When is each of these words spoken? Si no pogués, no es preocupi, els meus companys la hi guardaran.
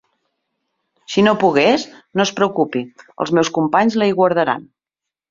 Si 1.15 1.23
no 1.25 1.33
pogués, 1.43 1.83
no 2.19 2.25
es 2.27 2.31
preocupi, 2.39 2.81
els 3.25 3.33
meus 3.39 3.51
companys 3.59 3.99
la 4.03 4.07
hi 4.09 4.15
guardaran. 4.21 4.65